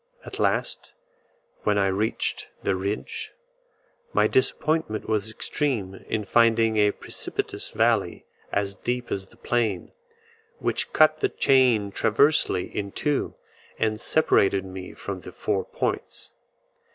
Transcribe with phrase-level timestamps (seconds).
[0.25, 0.93] At last,
[1.61, 3.33] when I reached the ridge,
[4.13, 9.91] my disappointment was extreme in finding a precipitous valley as deep as the plain,
[10.57, 13.35] which cut the chain transversely in two,
[13.77, 16.31] and separated me from the four points.